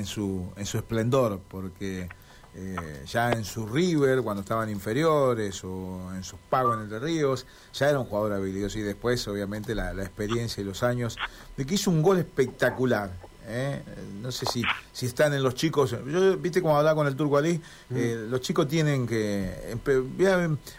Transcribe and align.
en, 0.00 0.06
su, 0.06 0.52
en 0.56 0.66
su 0.66 0.78
esplendor, 0.78 1.40
porque 1.48 2.08
eh, 2.54 3.04
ya 3.06 3.30
en 3.30 3.44
su 3.44 3.66
River, 3.66 4.22
cuando 4.22 4.42
estaban 4.42 4.68
inferiores, 4.68 5.62
o 5.62 6.12
en 6.14 6.24
sus 6.24 6.38
pagos 6.48 6.76
en 6.76 6.92
el 6.92 7.00
Ríos, 7.00 7.46
ya 7.72 7.88
era 7.88 8.00
un 8.00 8.06
jugador 8.06 8.32
habilidoso 8.32 8.78
y 8.78 8.82
después, 8.82 9.26
obviamente, 9.28 9.74
la, 9.74 9.94
la 9.94 10.02
experiencia 10.02 10.60
y 10.60 10.64
los 10.64 10.82
años 10.82 11.16
de 11.56 11.64
que 11.64 11.74
hizo 11.74 11.90
un 11.90 12.02
gol 12.02 12.18
espectacular. 12.18 13.12
¿eh? 13.46 13.82
No 14.20 14.32
sé 14.32 14.46
si, 14.46 14.62
si 14.92 15.06
están 15.06 15.32
en 15.34 15.42
los 15.42 15.54
chicos. 15.54 15.90
Yo, 15.90 16.36
viste 16.38 16.62
cómo 16.62 16.76
hablaba 16.76 16.96
con 16.96 17.06
el 17.06 17.16
Turco 17.16 17.36
Ali, 17.36 17.60
eh, 17.94 18.26
los 18.28 18.40
chicos 18.40 18.68
tienen 18.68 19.06
que. 19.06 19.76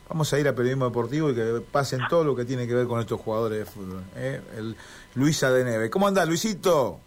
Vamos 0.09 0.33
a 0.33 0.39
ir 0.39 0.47
a 0.47 0.55
periodismo 0.55 0.85
deportivo 0.85 1.29
y 1.29 1.35
que 1.35 1.61
pasen 1.71 2.01
todo 2.09 2.23
lo 2.23 2.35
que 2.35 2.45
tiene 2.45 2.67
que 2.67 2.73
ver 2.73 2.87
con 2.87 2.99
estos 2.99 3.19
jugadores 3.19 3.59
de 3.59 3.65
fútbol. 3.65 4.03
¿eh? 4.15 4.41
El 4.57 4.75
Luisa 5.15 5.51
de 5.51 5.63
Neve. 5.63 5.89
¿Cómo 5.89 6.07
anda, 6.07 6.25
Luisito? 6.25 6.99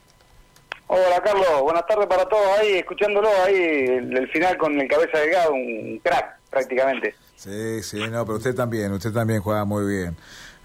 Hola 0.87 1.21
Carlos, 1.25 1.63
buenas 1.63 1.87
tardes 1.87 2.07
para 2.07 2.27
todos 2.27 2.47
ahí, 2.59 2.75
escuchándolo 2.75 3.29
ahí 3.43 3.55
el, 3.55 4.29
final 4.31 4.57
con 4.59 4.79
el 4.79 4.87
cabeza 4.87 5.19
delgado, 5.19 5.55
un 5.55 5.99
crack 6.03 6.41
prácticamente. 6.51 7.15
Sí, 7.37 7.83
sí, 7.83 7.99
no, 8.11 8.25
pero 8.27 8.37
usted 8.37 8.55
también, 8.55 8.93
usted 8.93 9.13
también 9.13 9.41
juega 9.41 9.65
muy 9.65 9.87
bien. 9.87 10.17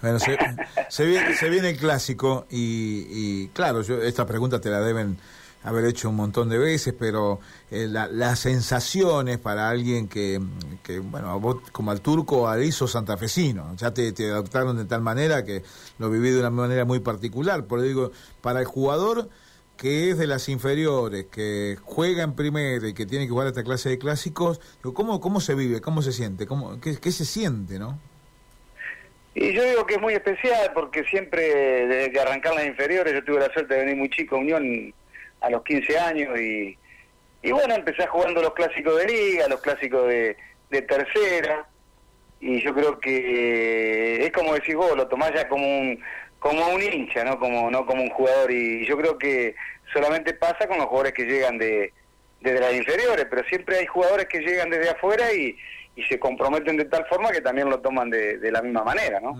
Bueno, 0.02 0.18
se, 0.18 0.36
se, 0.88 1.06
viene, 1.06 1.34
se 1.34 1.48
viene 1.48 1.70
el 1.70 1.78
clásico 1.78 2.46
y, 2.50 3.06
y, 3.08 3.48
claro, 3.48 3.80
yo, 3.80 4.02
esta 4.02 4.26
pregunta 4.26 4.60
te 4.60 4.68
la 4.68 4.80
deben 4.80 5.16
haber 5.62 5.86
hecho 5.86 6.10
un 6.10 6.16
montón 6.16 6.50
de 6.50 6.58
veces, 6.58 6.94
pero 6.98 7.40
eh, 7.70 7.86
las 7.88 8.38
sensaciones 8.38 9.38
para 9.38 9.70
alguien 9.70 10.06
que, 10.06 10.40
que, 10.82 10.98
bueno, 10.98 11.38
vos 11.40 11.56
como 11.72 11.90
al 11.90 12.02
turco, 12.02 12.46
al 12.46 12.62
hizo 12.62 12.86
santafesino, 12.86 13.74
ya 13.76 13.92
te, 13.92 14.12
te 14.12 14.30
adaptaron 14.30 14.76
de 14.76 14.84
tal 14.84 15.00
manera 15.00 15.44
que 15.44 15.62
lo 15.98 16.10
viví 16.10 16.30
de 16.30 16.40
una 16.40 16.50
manera 16.50 16.84
muy 16.84 17.00
particular, 17.00 17.64
por 17.64 17.80
digo, 17.80 18.12
para 18.42 18.60
el 18.60 18.66
jugador 18.66 19.28
que 19.80 20.10
es 20.10 20.18
de 20.18 20.26
las 20.26 20.50
inferiores, 20.50 21.24
que 21.32 21.78
juega 21.82 22.22
en 22.22 22.36
primera 22.36 22.86
y 22.86 22.92
que 22.92 23.06
tiene 23.06 23.24
que 23.24 23.30
jugar 23.30 23.46
esta 23.46 23.64
clase 23.64 23.88
de 23.88 23.98
clásicos, 23.98 24.60
¿cómo, 24.82 25.22
cómo 25.22 25.40
se 25.40 25.54
vive? 25.54 25.80
¿Cómo 25.80 26.02
se 26.02 26.12
siente? 26.12 26.46
¿Cómo, 26.46 26.78
qué, 26.82 26.98
qué, 27.00 27.10
se 27.10 27.24
siente, 27.24 27.78
no? 27.78 27.98
Y 29.34 29.54
yo 29.54 29.64
digo 29.64 29.86
que 29.86 29.94
es 29.94 30.00
muy 30.02 30.12
especial 30.12 30.72
porque 30.74 31.02
siempre, 31.04 31.86
desde 31.86 32.12
que 32.12 32.20
arrancar 32.20 32.54
las 32.56 32.66
inferiores, 32.66 33.14
yo 33.14 33.24
tuve 33.24 33.40
la 33.40 33.50
suerte 33.54 33.72
de 33.72 33.80
venir 33.80 33.96
muy 33.96 34.10
chico 34.10 34.36
a 34.36 34.40
Unión 34.40 34.92
a 35.40 35.48
los 35.48 35.64
15 35.64 35.98
años 35.98 36.38
y, 36.38 36.76
y 37.42 37.50
bueno, 37.50 37.74
empecé 37.74 38.06
jugando 38.06 38.42
los 38.42 38.52
clásicos 38.52 38.98
de 38.98 39.06
liga, 39.06 39.48
los 39.48 39.62
clásicos 39.62 40.06
de, 40.08 40.36
de 40.68 40.82
tercera 40.82 41.66
y 42.38 42.62
yo 42.62 42.74
creo 42.74 43.00
que 43.00 44.26
es 44.26 44.32
como 44.32 44.52
decís 44.52 44.74
vos, 44.74 44.94
lo 44.94 45.08
tomás 45.08 45.32
ya 45.34 45.48
como 45.48 45.66
un 45.66 46.02
como 46.40 46.66
un 46.74 46.82
hincha, 46.82 47.22
no 47.22 47.38
como 47.38 47.70
no 47.70 47.86
como 47.86 48.02
un 48.02 48.10
jugador 48.10 48.50
y 48.50 48.84
yo 48.86 48.96
creo 48.96 49.16
que 49.16 49.54
solamente 49.92 50.34
pasa 50.34 50.66
con 50.66 50.78
los 50.78 50.86
jugadores 50.86 51.12
que 51.12 51.26
llegan 51.26 51.58
de 51.58 51.92
desde 52.40 52.60
las 52.60 52.74
inferiores, 52.74 53.26
pero 53.28 53.44
siempre 53.44 53.78
hay 53.78 53.86
jugadores 53.86 54.26
que 54.26 54.40
llegan 54.40 54.70
desde 54.70 54.90
afuera 54.90 55.32
y, 55.32 55.56
y 55.94 56.02
se 56.04 56.18
comprometen 56.18 56.78
de 56.78 56.86
tal 56.86 57.04
forma 57.06 57.30
que 57.30 57.42
también 57.42 57.68
lo 57.68 57.80
toman 57.80 58.08
de, 58.08 58.38
de 58.38 58.50
la 58.50 58.62
misma 58.62 58.82
manera, 58.82 59.20
¿no? 59.20 59.34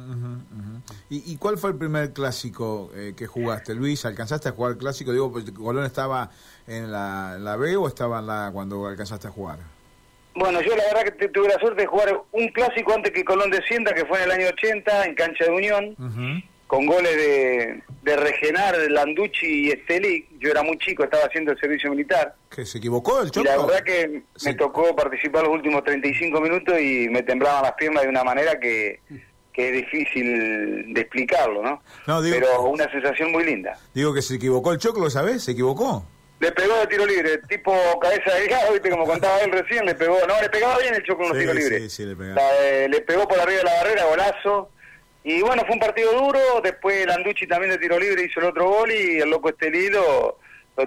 ¿Y, 1.09 1.33
¿Y, 1.33 1.37
cuál 1.39 1.57
fue 1.57 1.71
el 1.71 1.77
primer 1.77 2.13
clásico 2.13 2.91
eh, 2.95 3.15
que 3.17 3.27
jugaste, 3.27 3.75
Luis? 3.75 4.05
¿Alcanzaste 4.05 4.49
a 4.49 4.53
jugar 4.53 4.77
clásico? 4.77 5.13
Digo, 5.13 5.33
pues, 5.33 5.51
¿Colón 5.51 5.85
estaba 5.85 6.31
en 6.69 6.93
la, 6.93 7.37
la 7.39 7.57
B 7.57 7.77
o 7.77 7.89
estaba 7.89 8.21
en 8.21 8.27
la 8.27 8.51
cuando 8.53 8.87
alcanzaste 8.87 9.27
a 9.27 9.31
jugar? 9.31 9.59
Bueno, 10.35 10.61
yo 10.61 10.77
la 10.77 10.85
verdad 10.85 11.13
que 11.13 11.29
tuve 11.29 11.49
la 11.49 11.59
suerte 11.59 11.83
de 11.83 11.87
jugar 11.87 12.23
un 12.31 12.49
clásico 12.49 12.93
antes 12.95 13.13
que 13.13 13.25
Colón 13.25 13.51
descienda, 13.51 13.93
que 13.93 14.05
fue 14.05 14.19
en 14.19 14.25
el 14.25 14.31
año 14.31 14.47
80, 14.49 15.05
en 15.07 15.15
cancha 15.15 15.45
de 15.45 15.51
Unión 15.51 15.97
con 16.71 16.87
goles 16.87 17.17
de, 17.17 17.83
de 18.03 18.17
Regenar, 18.17 18.77
Landucci 18.91 19.67
y 19.67 19.71
Esteli. 19.73 20.29
Yo 20.39 20.53
era 20.53 20.63
muy 20.63 20.79
chico, 20.79 21.03
estaba 21.03 21.25
haciendo 21.25 21.51
el 21.51 21.59
servicio 21.59 21.91
militar. 21.91 22.37
¿Que 22.49 22.65
se 22.65 22.79
equivocó 22.79 23.21
el 23.21 23.33
Choco? 23.33 23.45
Y 23.45 23.51
la 23.51 23.57
verdad 23.59 23.83
que 23.83 24.23
me 24.45 24.55
tocó 24.55 24.95
participar 24.95 25.43
los 25.43 25.53
últimos 25.53 25.83
35 25.83 26.41
minutos 26.41 26.79
y 26.81 27.09
me 27.09 27.25
temblaban 27.25 27.65
las 27.65 27.73
piernas 27.73 28.05
de 28.05 28.09
una 28.09 28.23
manera 28.23 28.61
que, 28.61 29.01
que 29.53 29.69
es 29.71 29.75
difícil 29.85 30.95
de 30.95 31.01
explicarlo, 31.01 31.61
¿no? 31.61 31.83
no 32.07 32.23
digo, 32.23 32.37
Pero 32.39 32.63
una 32.63 32.89
sensación 32.93 33.33
muy 33.33 33.43
linda. 33.43 33.77
Digo 33.93 34.15
que 34.15 34.23
se 34.23 34.37
equivocó 34.37 34.71
el 34.71 34.79
Choclo, 34.79 35.11
¿sabes? 35.11 35.43
¿Se 35.43 35.51
equivocó? 35.51 36.05
Le 36.39 36.53
pegó 36.53 36.77
de 36.79 36.87
tiro 36.87 37.05
libre, 37.05 37.39
tipo 37.49 37.75
cabeza 38.01 38.33
delgada, 38.33 38.71
¿viste? 38.71 38.91
Como 38.91 39.07
contaba 39.07 39.41
él 39.41 39.51
recién, 39.51 39.85
le 39.87 39.97
pegó. 39.97 40.17
No, 40.29 40.41
le 40.41 40.49
pegaba 40.49 40.79
bien 40.79 40.95
el 40.95 41.03
Choclo 41.03 41.25
en 41.27 41.31
los 41.31 41.39
Sí, 41.39 41.43
tiros 41.45 41.57
sí, 41.57 41.63
libres. 41.71 41.93
sí, 41.93 42.05
le 42.07 42.15
pegaba. 42.15 42.41
La, 42.41 42.65
eh, 42.65 42.89
le 42.89 43.01
pegó 43.01 43.27
por 43.27 43.41
arriba 43.41 43.59
de 43.59 43.65
la 43.65 43.75
barrera, 43.75 44.05
golazo. 44.05 44.71
Y 45.25 45.43
bueno, 45.43 45.63
fue 45.67 45.75
un 45.75 45.81
partido 45.81 46.13
duro, 46.13 46.39
después 46.63 47.07
Landucci 47.07 47.47
también 47.47 47.73
de 47.73 47.79
tiro 47.79 47.99
libre 47.99 48.25
hizo 48.25 48.41
el 48.41 48.47
otro 48.47 48.69
gol 48.69 48.91
y 48.91 49.19
el 49.19 49.29
loco 49.29 49.51
Estelí 49.51 49.91
lo, 49.91 50.39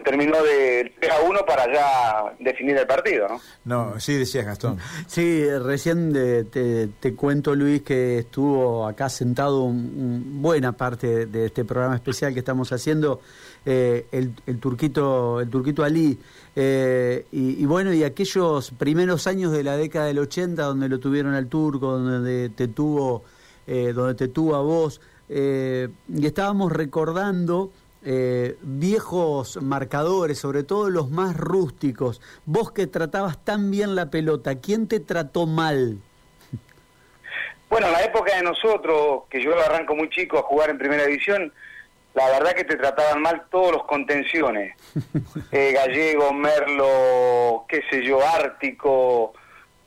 terminó 0.04 0.42
de 0.42 0.92
3 1.00 1.12
a 1.12 1.22
1 1.22 1.40
para 1.46 1.72
ya 1.72 2.34
definir 2.40 2.76
el 2.78 2.88
partido, 2.88 3.28
¿no? 3.28 3.42
No, 3.66 4.00
sí 4.00 4.16
decías 4.16 4.44
Gastón. 4.44 4.80
Sí, 5.06 5.46
recién 5.64 6.12
de- 6.12 6.46
te, 6.46 6.88
te 7.00 7.14
cuento 7.14 7.54
Luis 7.54 7.84
que 7.84 8.18
estuvo 8.18 8.88
acá 8.88 9.08
sentado 9.10 9.62
un- 9.62 9.76
un- 9.96 10.42
buena 10.42 10.72
parte 10.72 11.06
de, 11.06 11.26
de 11.28 11.46
este 11.46 11.64
programa 11.64 11.94
especial 11.94 12.34
que 12.34 12.40
estamos 12.40 12.72
haciendo 12.72 13.22
eh, 13.68 14.08
el, 14.12 14.32
el 14.48 14.60
turquito 14.60 15.40
el 15.42 15.50
turquito 15.52 15.84
Ali 15.84 16.18
eh, 16.56 17.26
y, 17.32 17.62
y 17.62 17.66
bueno 17.66 17.94
y 17.94 18.04
aquellos 18.04 18.72
primeros 18.72 19.28
años 19.28 19.52
de 19.52 19.64
la 19.64 19.78
década 19.78 20.08
del 20.08 20.18
80 20.20 20.64
donde 20.64 20.90
lo 20.90 21.00
tuvieron 21.00 21.34
al 21.36 21.48
turco 21.48 22.00
donde 22.00 22.50
te 22.50 22.68
tuvo 22.68 23.24
eh, 23.68 23.94
donde 23.94 24.16
te 24.16 24.28
tuvo 24.28 24.56
a 24.56 24.62
vos 24.62 25.02
eh, 25.30 25.90
y 26.14 26.26
estábamos 26.26 26.72
recordando 26.72 27.72
eh, 28.06 28.58
viejos 28.62 29.62
marcadores, 29.62 30.38
sobre 30.38 30.64
todo 30.64 30.90
los 30.90 31.10
más 31.10 31.38
rústicos. 31.38 32.22
Vos 32.46 32.72
que 32.72 32.88
tratabas 32.88 33.44
tan 33.44 33.72
bien 33.72 33.96
la 33.96 34.10
pelota, 34.10 34.56
¿quién 34.56 34.88
te 34.88 35.00
trató 35.00 35.48
mal? 35.48 35.98
Bueno, 37.70 37.88
en 37.88 37.94
la 37.94 38.04
época 38.04 38.36
de 38.36 38.44
nosotros, 38.44 39.24
que 39.30 39.42
yo 39.42 39.58
arranco 39.58 39.96
muy 39.96 40.10
chico 40.10 40.38
a 40.38 40.44
jugar 40.44 40.70
en 40.70 40.78
primera 40.78 41.06
división, 41.06 41.52
la 42.14 42.28
verdad 42.28 42.54
que 42.54 42.66
te 42.66 42.76
trataban 42.76 43.22
mal 43.22 43.46
todos 43.50 43.72
los 43.72 43.86
contenciones. 43.86 44.76
Eh, 45.52 45.72
Gallego, 45.74 46.34
Merlo, 46.34 47.66
qué 47.68 47.82
sé 47.90 48.04
yo, 48.04 48.20
Ártico. 48.26 49.34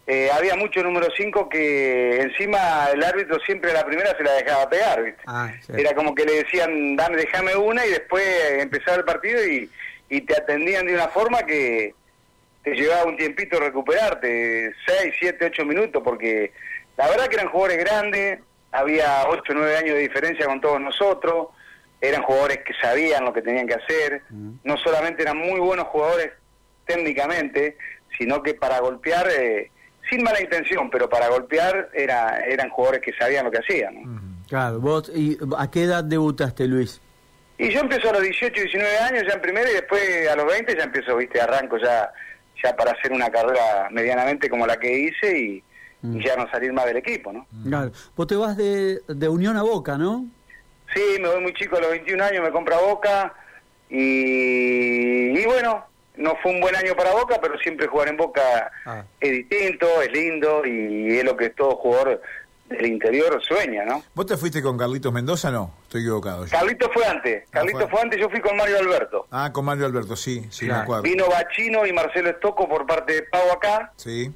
Eh, 0.08 0.30
había 0.32 0.54
mucho 0.54 0.82
número 0.84 1.08
5 1.16 1.48
que 1.48 2.20
encima 2.20 2.90
el 2.92 3.02
árbitro 3.02 3.40
siempre 3.40 3.72
a 3.72 3.74
la 3.74 3.84
primera 3.84 4.16
se 4.16 4.22
la 4.22 4.34
dejaba 4.34 4.70
pegar, 4.70 5.02
¿viste? 5.02 5.22
Ah, 5.26 5.52
sí. 5.60 5.72
Era 5.76 5.94
como 5.94 6.14
que 6.14 6.24
le 6.24 6.44
decían, 6.44 6.94
dame, 6.94 7.16
déjame 7.16 7.56
una 7.56 7.84
y 7.84 7.90
después 7.90 8.24
empezaba 8.58 8.98
el 8.98 9.04
partido 9.04 9.44
y, 9.44 9.68
y 10.08 10.20
te 10.20 10.36
atendían 10.36 10.86
de 10.86 10.94
una 10.94 11.08
forma 11.08 11.42
que 11.42 11.92
te 12.62 12.74
llevaba 12.74 13.04
un 13.04 13.16
tiempito 13.16 13.58
recuperarte, 13.60 14.72
6, 14.86 15.14
7, 15.18 15.44
8 15.46 15.64
minutos, 15.64 16.02
porque 16.04 16.52
la 16.96 17.08
verdad 17.08 17.26
que 17.26 17.36
eran 17.36 17.48
jugadores 17.48 17.78
grandes, 17.78 18.40
había 18.72 19.24
8, 19.28 19.42
9 19.54 19.76
años 19.76 19.94
de 19.94 20.00
diferencia 20.00 20.46
con 20.46 20.60
todos 20.60 20.80
nosotros, 20.80 21.48
eran 22.00 22.22
jugadores 22.22 22.58
que 22.58 22.74
sabían 22.74 23.24
lo 23.24 23.32
que 23.32 23.42
tenían 23.42 23.66
que 23.66 23.74
hacer, 23.74 24.22
no 24.30 24.76
solamente 24.78 25.22
eran 25.22 25.36
muy 25.36 25.60
buenos 25.60 25.86
jugadores 25.86 26.32
técnicamente, 26.86 27.76
sino 28.18 28.42
que 28.42 28.54
para 28.54 28.80
golpear, 28.80 29.28
eh, 29.30 29.70
sin 30.08 30.22
mala 30.22 30.40
intención, 30.40 30.90
pero 30.90 31.08
para 31.08 31.28
golpear 31.28 31.90
era, 31.92 32.40
eran 32.40 32.70
jugadores 32.70 33.02
que 33.02 33.12
sabían 33.14 33.44
lo 33.44 33.50
que 33.50 33.58
hacían. 33.58 33.94
¿no? 33.94 34.20
Claro, 34.48 34.80
vos, 34.80 35.10
y, 35.14 35.36
¿a 35.58 35.70
qué 35.70 35.84
edad 35.84 36.04
debutaste, 36.04 36.66
Luis? 36.66 37.00
Y 37.58 37.70
yo 37.70 37.80
empiezo 37.80 38.10
a 38.10 38.12
los 38.12 38.22
18, 38.22 38.52
19 38.54 38.98
años 38.98 39.24
ya 39.26 39.34
en 39.34 39.40
primera 39.40 39.70
y 39.70 39.74
después 39.74 40.28
a 40.28 40.36
los 40.36 40.46
20 40.46 40.76
ya 40.76 40.84
empiezo, 40.84 41.16
viste, 41.16 41.40
arranco 41.40 41.78
ya 41.78 42.12
ya 42.62 42.74
para 42.74 42.92
hacer 42.92 43.12
una 43.12 43.30
carrera 43.30 43.88
medianamente 43.90 44.48
como 44.48 44.66
la 44.66 44.78
que 44.78 44.98
hice 44.98 45.38
y, 45.38 45.62
y 46.02 46.24
ya 46.24 46.36
no 46.36 46.48
salir 46.50 46.72
más 46.72 46.86
del 46.86 46.98
equipo, 46.98 47.32
¿no? 47.32 47.46
Claro, 47.64 47.92
vos 48.16 48.26
te 48.26 48.36
vas 48.36 48.56
de, 48.56 49.00
de 49.06 49.28
Unión 49.28 49.56
a 49.56 49.62
Boca, 49.62 49.98
¿no? 49.98 50.26
Sí, 50.94 51.20
me 51.20 51.28
voy 51.28 51.42
muy 51.42 51.54
chico 51.54 51.76
a 51.76 51.80
los 51.80 51.90
21 51.90 52.24
años, 52.24 52.44
me 52.44 52.50
compra 52.50 52.78
Boca 52.78 53.34
y, 53.90 55.38
y 55.38 55.44
bueno, 55.46 55.84
no 56.16 56.36
fue 56.42 56.52
un 56.52 56.60
buen 56.60 56.74
año 56.76 56.94
para 56.96 57.12
Boca, 57.12 57.38
pero 57.40 57.58
siempre 57.58 57.86
jugar 57.86 58.08
en 58.08 58.16
Boca 58.16 58.70
Ah. 58.84 59.04
es 59.20 59.30
distinto, 59.32 59.86
es 60.02 60.10
lindo 60.12 60.64
y 60.66 61.18
es 61.18 61.24
lo 61.24 61.36
que 61.36 61.50
todo 61.50 61.76
jugador 61.76 62.20
del 62.68 62.86
interior 62.86 63.40
sueña, 63.44 63.84
¿no? 63.84 64.02
¿Vos 64.14 64.26
te 64.26 64.36
fuiste 64.36 64.60
con 64.60 64.76
Carlitos 64.76 65.12
Mendoza? 65.12 65.50
No, 65.52 65.72
estoy 65.84 66.00
equivocado. 66.00 66.46
yo. 66.46 66.50
Carlito 66.50 66.90
fue 66.92 67.04
antes, 67.06 67.48
Carlito 67.50 67.78
fue. 67.80 67.88
fue 67.88 68.00
antes, 68.00 68.18
yo 68.18 68.28
fui 68.28 68.40
con 68.40 68.56
Mario 68.56 68.78
Alberto. 68.78 69.26
Ah, 69.30 69.50
con 69.52 69.64
Mario 69.64 69.86
Alberto, 69.86 70.16
sí, 70.16 70.44
sí, 70.50 70.64
me 70.64 70.70
Claro. 70.70 70.82
acuerdo. 70.82 71.02
Vino 71.04 71.26
Bachino 71.28 71.86
y 71.86 71.92
Marcelo 71.92 72.30
Estocco 72.30 72.68
por 72.68 72.84
parte 72.86 73.12
de 73.14 73.22
Pau 73.22 73.52
acá 73.52 73.92
Sí. 73.96 74.32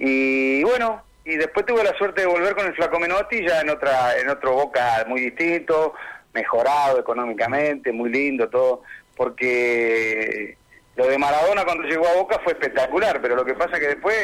y 0.00 0.64
bueno, 0.64 1.02
y 1.24 1.36
después 1.36 1.64
tuve 1.66 1.84
la 1.84 1.96
suerte 1.96 2.22
de 2.22 2.26
volver 2.26 2.56
con 2.56 2.66
el 2.66 2.74
Flaco 2.74 2.98
Menotti 2.98 3.46
ya 3.46 3.60
en 3.60 3.70
otra 3.70 4.18
en 4.18 4.28
otro 4.30 4.52
Boca 4.54 5.04
muy 5.06 5.20
distinto, 5.20 5.94
mejorado 6.32 6.98
económicamente, 6.98 7.92
muy 7.92 8.10
lindo 8.10 8.48
todo, 8.48 8.82
porque 9.16 10.56
lo 11.00 11.08
de 11.08 11.18
Maradona 11.18 11.64
cuando 11.64 11.84
llegó 11.84 12.06
a 12.08 12.14
Boca 12.14 12.38
fue 12.44 12.52
espectacular, 12.52 13.20
pero 13.22 13.34
lo 13.36 13.44
que 13.44 13.54
pasa 13.54 13.78
que 13.78 13.88
después 13.88 14.16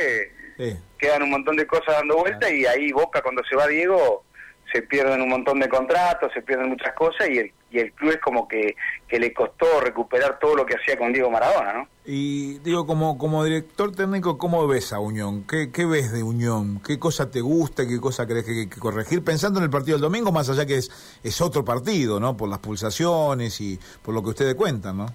Sí. 0.58 0.76
quedan 0.98 1.22
un 1.22 1.30
montón 1.30 1.56
de 1.56 1.66
cosas 1.66 1.96
dando 1.96 2.16
vuelta 2.16 2.50
y 2.50 2.64
ahí 2.66 2.90
Boca 2.92 3.22
cuando 3.22 3.42
se 3.48 3.56
va 3.56 3.66
Diego 3.66 4.24
se 4.72 4.82
pierden 4.82 5.22
un 5.22 5.28
montón 5.28 5.60
de 5.60 5.68
contratos, 5.68 6.30
se 6.34 6.42
pierden 6.42 6.68
muchas 6.70 6.92
cosas 6.94 7.28
y 7.30 7.38
el, 7.38 7.52
y 7.70 7.78
el 7.78 7.92
club 7.92 8.10
es 8.12 8.18
como 8.20 8.48
que, 8.48 8.74
que 9.06 9.20
le 9.20 9.32
costó 9.32 9.80
recuperar 9.80 10.38
todo 10.40 10.56
lo 10.56 10.66
que 10.66 10.74
hacía 10.74 10.98
con 10.98 11.12
Diego 11.12 11.30
Maradona, 11.30 11.72
¿no? 11.72 11.88
Y 12.04 12.58
digo, 12.58 12.84
como, 12.86 13.16
como 13.16 13.44
director 13.44 13.94
técnico, 13.94 14.38
¿cómo 14.38 14.66
ves 14.66 14.92
a 14.92 14.98
Unión? 14.98 15.44
¿Qué, 15.46 15.70
¿Qué 15.70 15.86
ves 15.86 16.10
de 16.12 16.22
Unión? 16.24 16.80
¿Qué 16.84 16.98
cosa 16.98 17.30
te 17.30 17.40
gusta? 17.40 17.86
¿Qué 17.86 18.00
cosa 18.00 18.26
crees 18.26 18.44
que 18.44 18.50
hay 18.52 18.66
que 18.66 18.80
corregir? 18.80 19.22
Pensando 19.22 19.60
en 19.60 19.64
el 19.64 19.70
partido 19.70 19.96
del 19.96 20.02
domingo, 20.02 20.32
más 20.32 20.48
allá 20.50 20.66
que 20.66 20.76
es, 20.78 20.90
es 21.22 21.40
otro 21.40 21.64
partido, 21.64 22.18
¿no? 22.18 22.36
Por 22.36 22.48
las 22.48 22.58
pulsaciones 22.58 23.60
y 23.60 23.78
por 24.02 24.14
lo 24.14 24.22
que 24.22 24.30
ustedes 24.30 24.54
cuentan, 24.56 24.96
¿no? 24.98 25.06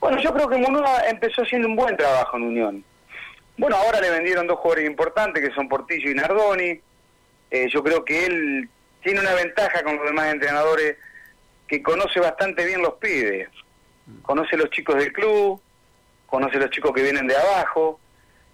Bueno, 0.00 0.20
yo 0.20 0.32
creo 0.32 0.48
que 0.48 0.56
Munúa 0.56 1.02
empezó 1.08 1.42
haciendo 1.42 1.68
un 1.68 1.76
buen 1.76 1.96
trabajo 1.96 2.36
en 2.36 2.42
Unión. 2.44 2.84
Bueno, 3.56 3.76
ahora 3.76 4.00
le 4.00 4.10
vendieron 4.10 4.46
dos 4.46 4.58
jugadores 4.58 4.88
importantes 4.88 5.46
que 5.46 5.54
son 5.54 5.68
Portillo 5.68 6.10
y 6.10 6.14
Nardoni. 6.14 6.80
Eh, 7.50 7.68
yo 7.68 7.82
creo 7.82 8.04
que 8.04 8.26
él 8.26 8.68
tiene 9.02 9.20
una 9.20 9.34
ventaja 9.34 9.82
con 9.82 9.96
los 9.96 10.06
demás 10.06 10.32
entrenadores 10.32 10.96
que 11.66 11.82
conoce 11.82 12.20
bastante 12.20 12.64
bien 12.64 12.82
los 12.82 12.94
pibes. 12.94 13.48
Conoce 14.22 14.56
los 14.56 14.70
chicos 14.70 14.96
del 14.96 15.12
club, 15.12 15.60
conoce 16.26 16.58
los 16.58 16.70
chicos 16.70 16.92
que 16.92 17.02
vienen 17.02 17.26
de 17.26 17.36
abajo 17.36 17.98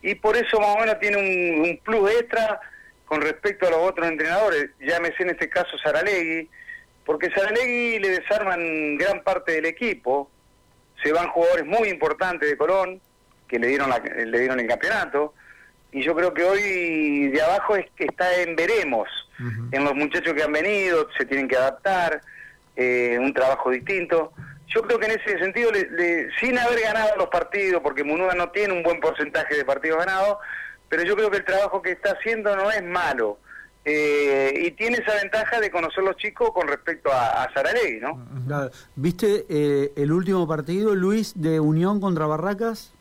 y 0.03 0.15
por 0.15 0.37
eso 0.37 0.59
más 0.61 0.77
o 0.77 0.81
menos 0.81 0.99
tiene 0.99 1.17
un, 1.17 1.69
un 1.69 1.79
plus 1.79 2.11
extra 2.11 2.61
con 3.05 3.21
respecto 3.21 3.67
a 3.67 3.71
los 3.71 3.81
otros 3.81 4.09
entrenadores. 4.09 4.71
Llámese 4.81 5.23
en 5.23 5.31
este 5.31 5.49
caso 5.49 5.77
Saralegui, 5.79 6.49
porque 7.05 7.31
Saralegui 7.31 7.99
le 7.99 8.21
desarman 8.21 8.97
gran 8.97 9.23
parte 9.23 9.53
del 9.53 9.67
equipo. 9.67 10.31
Se 11.03 11.13
van 11.13 11.29
jugadores 11.29 11.67
muy 11.67 11.89
importantes 11.89 12.49
de 12.49 12.57
Colón 12.57 13.01
que 13.49 13.59
le 13.59 13.69
dieron, 13.69 13.91
la, 13.91 13.99
le 13.99 14.39
dieron 14.39 14.61
el 14.61 14.67
campeonato. 14.67 15.35
Y 15.93 16.03
yo 16.03 16.15
creo 16.15 16.35
que 16.35 16.43
hoy 16.43 17.29
de 17.29 17.41
abajo 17.41 17.77
es 17.77 17.87
que 17.95 18.05
está 18.07 18.41
en 18.41 18.57
veremos, 18.57 19.09
en 19.71 19.85
los 19.85 19.95
muchachos 19.95 20.35
que 20.35 20.43
han 20.43 20.53
venido, 20.53 21.09
se 21.17 21.25
tienen 21.25 21.47
que 21.47 21.57
adaptar, 21.57 22.21
eh, 22.75 23.17
un 23.21 23.33
trabajo 23.33 23.71
distinto. 23.71 24.33
Yo 24.67 24.83
creo 24.83 24.99
que 24.99 25.07
en 25.07 25.21
ese 25.21 25.39
sentido, 25.39 25.71
le, 25.71 26.29
sin 26.41 26.59
haber 26.59 26.81
ganado 26.81 27.17
los 27.17 27.29
partidos, 27.29 27.81
porque 27.81 28.03
Munúa 28.03 28.35
no 28.35 28.51
tiene 28.51 28.73
un 28.73 28.83
buen 28.83 28.99
porcentaje 28.99 29.57
de 29.57 29.65
partidos 29.65 29.99
ganados, 29.99 30.39
pero 30.89 31.05
yo 31.05 31.15
creo 31.15 31.31
que 31.31 31.37
el 31.37 31.45
trabajo 31.45 31.81
que 31.81 31.93
está 31.93 32.11
haciendo 32.13 32.57
no 32.57 32.73
es 32.73 32.83
malo. 32.83 33.39
Eh, 33.87 34.63
y 34.65 34.71
tiene 34.71 34.97
esa 34.97 35.15
ventaja 35.21 35.61
de 35.61 35.71
conocer 35.71 36.03
los 36.03 36.17
chicos 36.17 36.51
con 36.55 36.67
respecto 36.67 37.13
a, 37.13 37.45
a 37.45 37.53
Saralegui, 37.53 38.01
¿no? 38.01 38.71
¿Viste 38.97 39.45
eh, 39.49 39.93
el 39.97 40.11
último 40.11 40.49
partido, 40.49 40.95
Luis, 40.95 41.35
de 41.37 41.61
Unión 41.61 42.01
contra 42.01 42.27
Barracas? 42.27 42.95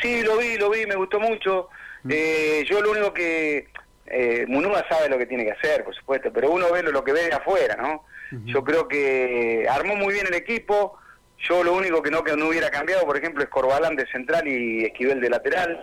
Sí, 0.00 0.22
lo 0.22 0.38
vi, 0.38 0.56
lo 0.56 0.70
vi, 0.70 0.86
me 0.86 0.94
gustó 0.94 1.20
mucho. 1.20 1.68
Mm. 2.04 2.10
Eh, 2.12 2.64
yo 2.68 2.80
lo 2.80 2.92
único 2.92 3.12
que... 3.12 3.68
Eh, 4.10 4.46
Munúa 4.48 4.86
sabe 4.88 5.10
lo 5.10 5.18
que 5.18 5.26
tiene 5.26 5.44
que 5.44 5.52
hacer, 5.52 5.84
por 5.84 5.94
supuesto, 5.94 6.32
pero 6.32 6.50
uno 6.50 6.72
ve 6.72 6.82
lo, 6.82 7.04
que 7.04 7.12
ve 7.12 7.24
de 7.24 7.34
afuera, 7.34 7.76
¿no? 7.76 8.04
Yo 8.46 8.64
creo 8.64 8.88
que 8.88 9.66
armó 9.70 9.96
muy 9.96 10.14
bien 10.14 10.26
el 10.26 10.34
equipo. 10.34 10.96
Yo 11.38 11.62
lo 11.62 11.74
único 11.74 12.02
que 12.02 12.10
no 12.10 12.24
que 12.24 12.34
no 12.34 12.48
hubiera 12.48 12.70
cambiado, 12.70 13.04
por 13.04 13.18
ejemplo, 13.18 13.42
es 13.42 13.50
Corbalán 13.50 13.96
de 13.96 14.06
central 14.06 14.48
y 14.48 14.84
Esquivel 14.84 15.20
de 15.20 15.28
lateral. 15.28 15.78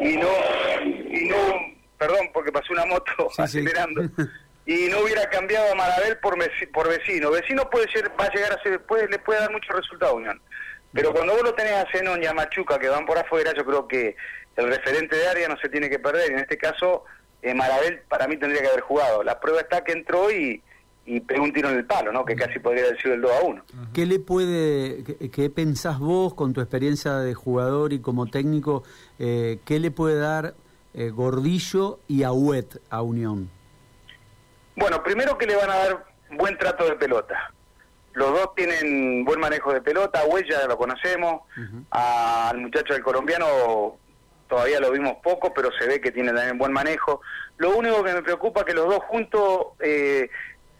Y 0.00 0.16
no, 0.16 0.28
y 1.10 1.28
no, 1.28 1.69
perdón, 2.00 2.30
porque 2.32 2.50
pasó 2.50 2.72
una 2.72 2.86
moto 2.86 3.12
acelerando. 3.36 4.02
y 4.66 4.88
no 4.88 5.00
hubiera 5.00 5.28
cambiado 5.28 5.70
a 5.70 5.74
Marabel 5.74 6.16
por, 6.16 6.34
por 6.72 6.88
vecino. 6.88 7.30
Vecino 7.30 7.68
puede 7.68 7.90
ser, 7.90 8.10
va 8.18 8.24
a 8.24 8.32
llegar 8.32 8.52
a 8.52 8.62
ser, 8.62 8.80
puede, 8.86 9.06
le 9.08 9.18
puede 9.18 9.40
dar 9.40 9.52
mucho 9.52 9.70
resultado 9.74 10.14
Unión. 10.14 10.40
Pero 10.94 11.12
cuando 11.12 11.34
vos 11.34 11.42
lo 11.42 11.54
tenés 11.54 11.74
a 11.74 11.86
Zenón 11.92 12.22
y 12.22 12.26
a 12.26 12.32
Machuca 12.32 12.78
que 12.78 12.88
van 12.88 13.04
por 13.04 13.18
afuera, 13.18 13.52
yo 13.54 13.64
creo 13.66 13.86
que 13.86 14.16
el 14.56 14.68
referente 14.68 15.14
de 15.14 15.28
área 15.28 15.48
no 15.48 15.56
se 15.58 15.68
tiene 15.68 15.90
que 15.90 15.98
perder. 15.98 16.32
En 16.32 16.38
este 16.38 16.56
caso, 16.56 17.04
eh, 17.42 17.52
Marabel 17.52 18.00
para 18.08 18.26
mí 18.26 18.38
tendría 18.38 18.62
que 18.62 18.68
haber 18.68 18.80
jugado. 18.80 19.22
La 19.22 19.38
prueba 19.38 19.60
está 19.60 19.84
que 19.84 19.92
entró 19.92 20.32
y, 20.32 20.62
y 21.04 21.20
pegó 21.20 21.44
un 21.44 21.52
tiro 21.52 21.68
en 21.68 21.76
el 21.76 21.84
palo, 21.84 22.12
¿no? 22.12 22.24
Que 22.24 22.34
casi 22.34 22.58
podría 22.58 22.84
haber 22.84 23.00
sido 23.00 23.14
el 23.14 23.20
2 23.20 23.30
a 23.30 23.44
1. 23.44 23.64
¿Qué 23.92 24.06
le 24.06 24.18
puede, 24.20 25.04
qué, 25.30 25.50
pensás 25.50 25.98
vos 25.98 26.32
con 26.32 26.54
tu 26.54 26.62
experiencia 26.62 27.18
de 27.18 27.34
jugador 27.34 27.92
y 27.92 28.00
como 28.00 28.26
técnico, 28.26 28.84
eh, 29.18 29.58
qué 29.66 29.78
le 29.78 29.90
puede 29.90 30.18
dar 30.18 30.54
eh, 30.94 31.10
Gordillo 31.10 32.00
y 32.08 32.22
Ahuet 32.22 32.80
a 32.90 33.02
Unión? 33.02 33.50
Bueno, 34.76 35.02
primero 35.02 35.36
que 35.36 35.46
le 35.46 35.56
van 35.56 35.70
a 35.70 35.76
dar 35.76 36.06
buen 36.32 36.56
trato 36.58 36.84
de 36.84 36.96
pelota. 36.96 37.52
Los 38.12 38.32
dos 38.32 38.54
tienen 38.54 39.24
buen 39.24 39.38
manejo 39.38 39.72
de 39.72 39.80
pelota, 39.80 40.24
Huella 40.24 40.66
lo 40.66 40.76
conocemos, 40.76 41.42
al 41.90 42.58
muchacho 42.58 42.92
del 42.92 43.02
colombiano 43.02 43.98
todavía 44.48 44.80
lo 44.80 44.90
vimos 44.90 45.14
poco, 45.22 45.54
pero 45.54 45.70
se 45.78 45.86
ve 45.86 46.00
que 46.00 46.10
tiene 46.10 46.32
también 46.32 46.58
buen 46.58 46.72
manejo. 46.72 47.22
Lo 47.56 47.76
único 47.76 48.02
que 48.02 48.12
me 48.12 48.22
preocupa 48.22 48.60
es 48.60 48.66
que 48.66 48.74
los 48.74 48.88
dos 48.88 49.04
juntos 49.04 49.68
eh, 49.78 50.28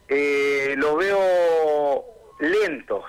eh, 0.09 0.75
los 0.77 0.97
veo 0.97 2.03
lentos. 2.41 3.05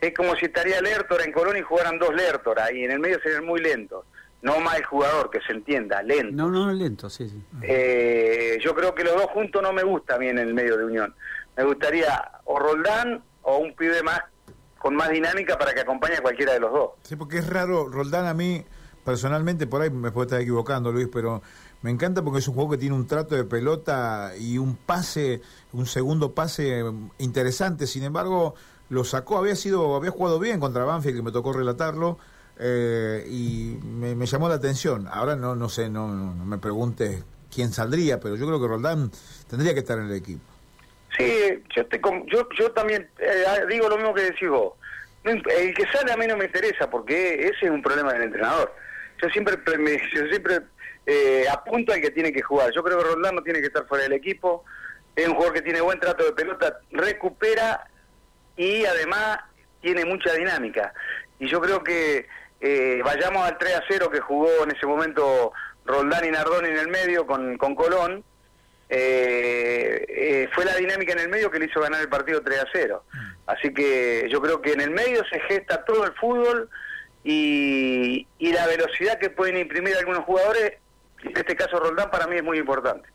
Es 0.00 0.14
como 0.14 0.36
si 0.36 0.46
estaría 0.46 0.80
Lertora 0.80 1.24
en 1.24 1.32
Colón 1.32 1.56
y 1.56 1.62
jugaran 1.62 1.98
dos 1.98 2.14
Lertora, 2.14 2.72
y 2.72 2.84
en 2.84 2.92
el 2.92 3.00
medio 3.00 3.20
serían 3.20 3.44
muy 3.44 3.60
lentos. 3.60 4.04
No 4.42 4.58
más 4.60 4.76
el 4.76 4.84
jugador, 4.84 5.30
que 5.30 5.40
se 5.42 5.52
entienda, 5.52 6.02
lento. 6.02 6.32
No, 6.34 6.48
no, 6.48 6.72
lento, 6.72 7.10
sí, 7.10 7.28
sí. 7.28 7.42
Eh, 7.62 8.58
yo 8.62 8.74
creo 8.74 8.94
que 8.94 9.04
los 9.04 9.14
dos 9.14 9.26
juntos 9.26 9.62
no 9.62 9.72
me 9.72 9.82
gusta 9.82 10.16
bien 10.16 10.38
en 10.38 10.48
el 10.48 10.54
medio 10.54 10.76
de 10.78 10.84
Unión. 10.86 11.14
Me 11.56 11.64
gustaría 11.64 12.40
o 12.44 12.58
Roldán 12.58 13.22
o 13.42 13.58
un 13.58 13.74
pibe 13.74 14.02
más 14.02 14.20
con 14.78 14.96
más 14.96 15.10
dinámica 15.10 15.58
para 15.58 15.74
que 15.74 15.80
acompañe 15.80 16.16
a 16.16 16.22
cualquiera 16.22 16.54
de 16.54 16.60
los 16.60 16.72
dos. 16.72 16.90
Sí, 17.02 17.14
porque 17.16 17.38
es 17.38 17.48
raro, 17.48 17.88
Roldán 17.88 18.26
a 18.26 18.32
mí 18.32 18.64
personalmente, 19.04 19.66
por 19.66 19.82
ahí 19.82 19.90
me 19.90 20.10
puedo 20.10 20.24
estar 20.24 20.40
equivocando 20.40 20.90
Luis, 20.90 21.08
pero 21.12 21.42
me 21.82 21.90
encanta 21.90 22.22
porque 22.22 22.38
es 22.38 22.48
un 22.48 22.54
juego 22.54 22.70
que 22.70 22.78
tiene 22.78 22.94
un 22.94 23.06
trato 23.06 23.34
de 23.34 23.44
pelota 23.44 24.32
y 24.38 24.58
un 24.58 24.76
pase, 24.76 25.42
un 25.72 25.86
segundo 25.86 26.34
pase 26.34 26.82
interesante, 27.18 27.86
sin 27.86 28.04
embargo 28.04 28.54
lo 28.88 29.04
sacó, 29.04 29.38
había 29.38 29.56
sido, 29.56 29.94
había 29.94 30.10
jugado 30.10 30.38
bien 30.38 30.60
contra 30.60 30.84
Banfield, 30.84 31.16
que 31.16 31.22
me 31.22 31.32
tocó 31.32 31.52
relatarlo, 31.52 32.18
eh, 32.62 33.24
y 33.26 33.78
me, 33.82 34.26
llamó 34.26 34.48
la 34.48 34.56
atención. 34.56 35.08
Ahora 35.10 35.34
no, 35.34 35.56
no 35.56 35.68
sé, 35.68 35.88
no, 35.88 36.08
me 36.08 36.58
pregunte 36.58 37.22
quién 37.52 37.72
saldría, 37.72 38.20
pero 38.20 38.36
yo 38.36 38.46
creo 38.46 38.60
que 38.60 38.68
Roldán 38.68 39.10
tendría 39.48 39.72
que 39.72 39.80
estar 39.80 39.98
en 39.98 40.06
el 40.06 40.14
equipo. 40.14 40.42
Sí, 41.16 41.64
yo, 41.74 41.86
te, 41.86 42.00
yo, 42.26 42.48
yo 42.58 42.70
también 42.72 43.08
eh, 43.18 43.44
ah, 43.48 43.64
digo 43.68 43.88
lo 43.88 43.96
mismo 43.96 44.14
que 44.14 44.22
decís 44.22 44.48
vos. 44.48 44.74
El 45.24 45.42
que 45.42 45.86
sale 45.92 46.12
a 46.12 46.16
mí 46.16 46.26
no 46.26 46.36
me 46.36 46.46
interesa 46.46 46.88
porque 46.88 47.46
ese 47.46 47.66
es 47.66 47.70
un 47.70 47.82
problema 47.82 48.12
del 48.12 48.22
entrenador. 48.22 48.74
Yo 49.22 49.28
siempre 49.30 49.56
me, 49.78 49.92
yo 50.14 50.26
siempre 50.28 50.60
eh, 51.06 51.44
apunto 51.50 51.92
al 51.92 52.00
que 52.00 52.10
tiene 52.10 52.32
que 52.32 52.42
jugar. 52.42 52.72
Yo 52.72 52.82
creo 52.82 52.98
que 52.98 53.04
Roldán 53.04 53.34
no 53.34 53.42
tiene 53.42 53.60
que 53.60 53.66
estar 53.66 53.86
fuera 53.86 54.04
del 54.04 54.14
equipo. 54.14 54.64
Es 55.16 55.26
un 55.26 55.34
jugador 55.34 55.54
que 55.54 55.62
tiene 55.62 55.80
buen 55.80 55.98
trato 55.98 56.24
de 56.24 56.32
pelota, 56.32 56.78
recupera 56.90 57.86
y 58.56 58.84
además 58.84 59.40
tiene 59.80 60.04
mucha 60.04 60.32
dinámica. 60.34 60.92
Y 61.38 61.48
yo 61.48 61.60
creo 61.60 61.82
que 61.82 62.26
eh, 62.60 63.00
vayamos 63.04 63.46
al 63.46 63.58
3 63.58 63.76
a 63.76 63.82
0 63.88 64.10
que 64.10 64.20
jugó 64.20 64.48
en 64.64 64.70
ese 64.70 64.86
momento 64.86 65.52
Roldán 65.84 66.24
y 66.24 66.30
Nardoni 66.30 66.68
en 66.68 66.78
el 66.78 66.88
medio 66.88 67.26
con, 67.26 67.56
con 67.56 67.74
Colón 67.74 68.24
eh, 68.92 70.04
eh, 70.08 70.48
fue 70.52 70.64
la 70.64 70.74
dinámica 70.74 71.12
en 71.12 71.20
el 71.20 71.28
medio 71.28 71.48
que 71.48 71.60
le 71.60 71.66
hizo 71.66 71.80
ganar 71.80 72.00
el 72.00 72.08
partido 72.08 72.42
3 72.42 72.60
a 72.60 72.66
0. 72.72 73.04
Mm. 73.12 73.18
Así 73.46 73.72
que 73.72 74.28
yo 74.28 74.42
creo 74.42 74.60
que 74.60 74.72
en 74.72 74.80
el 74.80 74.90
medio 74.90 75.22
se 75.30 75.38
gesta 75.40 75.84
todo 75.84 76.04
el 76.04 76.12
fútbol 76.14 76.68
y, 77.22 78.26
la 78.40 78.66
velocidad 78.66 79.18
que 79.18 79.30
pueden 79.30 79.56
imprimir 79.58 79.96
algunos 79.96 80.24
jugadores, 80.24 80.72
en 81.22 81.36
este 81.36 81.54
caso 81.54 81.78
Roldán, 81.78 82.10
para 82.10 82.26
mí 82.26 82.36
es 82.36 82.42
muy 82.42 82.58
importante. 82.58 83.08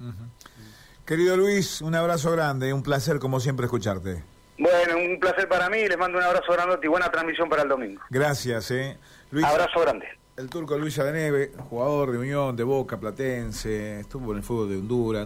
Querido 1.05 1.35
Luis, 1.35 1.81
un 1.81 1.93
abrazo 1.93 2.31
grande, 2.31 2.71
un 2.71 2.81
placer 2.81 3.19
como 3.19 3.41
siempre 3.41 3.65
escucharte. 3.65 4.23
Bueno, 4.57 4.97
un 4.97 5.19
placer 5.19 5.49
para 5.49 5.69
mí, 5.69 5.85
les 5.85 5.97
mando 5.97 6.17
un 6.17 6.23
abrazo 6.23 6.53
grande 6.53 6.79
y 6.81 6.87
buena 6.87 7.11
transmisión 7.11 7.49
para 7.49 7.63
el 7.63 7.69
domingo. 7.69 8.01
Gracias, 8.09 8.71
eh. 8.71 8.97
Luis, 9.31 9.45
abrazo 9.45 9.81
grande. 9.81 10.07
El 10.37 10.49
turco 10.49 10.77
Luis 10.77 10.99
Adeneve, 10.99 11.51
jugador 11.69 12.11
de 12.11 12.17
Unión, 12.17 12.55
de 12.55 12.63
Boca, 12.63 12.99
Platense, 12.99 14.01
estuvo 14.01 14.31
en 14.31 14.39
el 14.39 14.43
fútbol 14.43 14.69
de 14.69 14.77
Honduras. 14.77 15.23